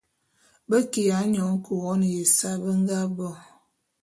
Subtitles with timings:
[0.67, 3.29] Be kiya nyoñe Couronne ya ésae be nga bo.